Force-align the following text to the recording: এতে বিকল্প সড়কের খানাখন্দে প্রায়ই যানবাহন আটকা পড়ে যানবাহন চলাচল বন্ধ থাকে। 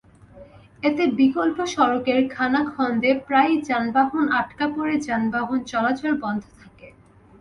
এতে 0.83 1.03
বিকল্প 1.19 1.57
সড়কের 1.73 2.19
খানাখন্দে 2.29 3.11
প্রায়ই 3.27 3.57
যানবাহন 3.67 4.25
আটকা 4.39 4.65
পড়ে 4.75 4.95
যানবাহন 5.07 5.59
চলাচল 5.71 6.11
বন্ধ 6.23 6.43
থাকে। 6.59 6.87